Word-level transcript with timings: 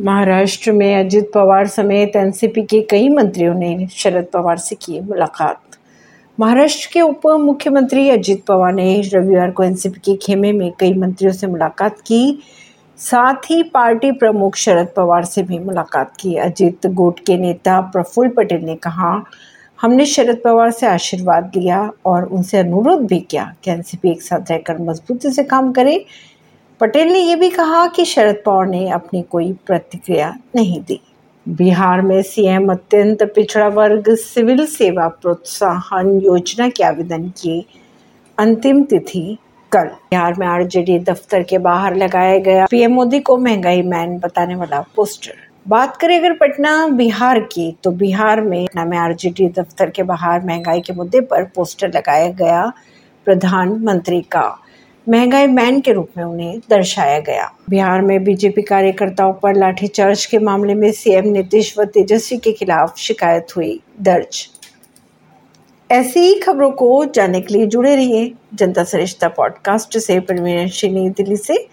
महाराष्ट्र 0.00 0.72
में 0.72 1.04
अजित 1.04 1.30
पवार 1.34 1.66
समेत 1.66 2.16
एनसीपी 2.16 2.62
के 2.62 2.80
कई 2.82 3.08
मंत्रियों 3.08 3.54
ने 3.54 3.86
शरद 3.86 4.26
पवार 4.32 4.56
से 4.56 4.74
की 4.74 5.00
मुलाकात। 5.00 5.60
महाराष्ट्र 6.40 6.90
के 6.92 7.00
उप 7.00 7.26
मुख्यमंत्री 7.26 8.10
अजित 8.10 8.44
पवार 8.44 8.72
ने 8.72 9.00
रविवार 9.14 9.50
को 9.50 9.64
एनसीपी 9.64 10.00
के 10.04 10.16
खेमे 10.16 10.52
में 10.52 10.72
कई 10.80 10.94
मंत्रियों 10.94 11.32
से 11.32 11.46
मुलाकात 11.46 12.00
की। 12.00 12.38
साथ 12.96 13.50
ही 13.50 13.62
पार्टी 13.62 14.12
प्रमुख 14.12 14.56
शरद 14.56 14.88
पवार 14.96 15.24
से 15.24 15.42
भी 15.42 15.58
मुलाकात 15.58 16.12
की। 16.20 16.36
अजित 16.36 16.86
गुट 16.86 17.20
के 17.20 17.36
नेता 17.36 17.80
प्रफुल्ल 17.80 18.30
पटेल 18.30 18.64
ने 18.64 18.74
कहा, 18.74 19.24
हमने 19.80 20.06
शरद 20.06 20.40
पवार 20.44 20.70
से 20.70 20.86
आशीर्वाद 20.86 21.52
लिया 21.56 21.90
और 22.06 22.24
उनसे 22.24 22.58
अनुरोध 22.58 23.06
भी 23.06 23.20
किया 23.20 23.54
कि 23.64 23.70
एनसीपी 23.70 24.10
एक 24.10 24.22
साथ 24.22 24.50
रहकर 24.50 24.78
मजबूती 24.78 25.30
से 25.30 25.44
काम 25.44 25.72
करे। 25.72 26.04
पटेल 26.80 27.08
ने 27.08 27.18
यह 27.18 27.36
भी 27.36 27.48
कहा 27.50 27.86
कि 27.86 28.04
शरद 28.04 28.36
पवार 28.46 28.66
ने 28.66 28.88
अपनी 28.88 29.22
कोई 29.22 29.52
प्रतिक्रिया 29.66 30.28
नहीं 30.56 30.80
दी। 30.80 31.00
बिहार 31.46 32.00
में 32.02 32.20
सीएम 32.22 32.70
अत्यंत 32.72 33.22
पिछड़ा 33.34 33.66
वर्ग 33.68 34.14
सिविल 34.14 34.64
सेवा 34.66 35.06
प्रोत्साहन 35.08 36.10
योजना 36.20 36.68
के 36.68 36.84
आवेदन 36.84 37.28
की 37.30 37.64
अंतिम 38.38 38.82
तिथि 38.84 39.38
कल। 39.72 39.88
बिहार 40.10 40.34
में 40.34 40.46
आरजेडी 40.46 40.98
दफ्तर 40.98 41.42
के 41.42 41.58
बाहर 41.58 41.96
लगाया 41.96 42.38
गया 42.38 42.66
पीएम 42.66 42.92
मोदी 42.92 43.20
को 43.20 43.36
महँगाई 43.36 43.82
मैन 43.82 44.18
बताने 44.18 44.54
वाला 44.54 44.80
पोस्टर। 44.96 45.34
बात 45.68 45.96
करें 45.96 46.18
अगर 46.18 46.32
पटना, 46.32 46.86
बिहार 46.88 47.40
की 47.40 47.76
तो 47.84 47.90
बिहार 47.90 48.40
में, 48.40 48.64
पटना 48.66 48.84
में 48.84 48.96
आरजेडी 48.98 49.48
दफ्तर 49.48 49.90
के 49.90 50.02
बाहर 50.02 50.44
महँगाई 50.44 50.80
के 50.80 50.92
मुद्दे 50.92 51.20
पर 51.20 51.44
पोस्टर 51.44 51.92
लगाया 51.96 52.30
गया 52.34 52.72
प्रधानमंत्री 53.26 54.20
का। 54.20 54.46
महँगाई 55.08 55.46
मैन 55.46 55.80
के 55.80 55.92
रूप 55.92 56.08
में 56.16 56.24
उन्हें 56.24 56.60
दर्शाया 56.70 57.20
गया। 57.20 57.52
बिहार 57.70 58.02
में 58.02 58.24
बीजेपी 58.24 58.62
कार्यकर्ताओं 58.62 59.32
पर 59.32 59.54
लाठीचार्ज 59.56 60.26
के 60.26 60.38
मामले 60.38 60.74
में 60.74 60.92
सीएम 60.92 61.28
नीतीश 61.28 61.78
व 61.78 61.84
तेजस्वी 61.84 62.38
के 62.38 62.52
खिलाफ 62.52 62.98
शिकायत 62.98 63.46
हुई 63.56 63.80
दर्ज। 64.00 64.48
ऐसी 65.90 66.20
ही 66.20 66.34
खबरों 66.34 66.70
को 66.70 67.04
जानने 67.04 67.40
के 67.40 67.54
लिए 67.54 67.66
जुड़े 67.66 67.96
रहिए 67.96 68.32
जनता 68.54 68.84
सरिश्ता 68.84 69.28
पॉडकास्ट 69.28 69.98
से। 69.98 70.20
परवीन 70.20 71.10
दिल्ली 71.10 71.36
से। 71.36 71.66